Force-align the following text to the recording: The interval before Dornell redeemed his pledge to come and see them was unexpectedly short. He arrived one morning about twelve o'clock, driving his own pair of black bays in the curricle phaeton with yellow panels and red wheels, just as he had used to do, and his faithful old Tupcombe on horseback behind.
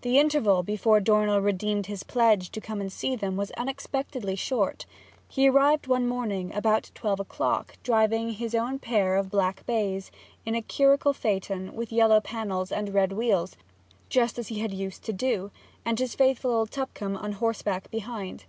The 0.00 0.18
interval 0.18 0.62
before 0.62 1.00
Dornell 1.00 1.38
redeemed 1.42 1.84
his 1.84 2.02
pledge 2.02 2.48
to 2.52 2.62
come 2.62 2.80
and 2.80 2.90
see 2.90 3.14
them 3.14 3.36
was 3.36 3.50
unexpectedly 3.58 4.34
short. 4.34 4.86
He 5.28 5.50
arrived 5.50 5.86
one 5.86 6.08
morning 6.08 6.50
about 6.54 6.90
twelve 6.94 7.20
o'clock, 7.20 7.76
driving 7.82 8.30
his 8.30 8.54
own 8.54 8.78
pair 8.78 9.16
of 9.18 9.28
black 9.30 9.66
bays 9.66 10.10
in 10.46 10.54
the 10.54 10.62
curricle 10.62 11.12
phaeton 11.12 11.74
with 11.74 11.92
yellow 11.92 12.22
panels 12.22 12.72
and 12.72 12.94
red 12.94 13.12
wheels, 13.12 13.54
just 14.08 14.38
as 14.38 14.48
he 14.48 14.60
had 14.60 14.72
used 14.72 15.04
to 15.04 15.12
do, 15.12 15.50
and 15.84 15.98
his 15.98 16.14
faithful 16.14 16.52
old 16.52 16.70
Tupcombe 16.70 17.18
on 17.18 17.32
horseback 17.32 17.90
behind. 17.90 18.46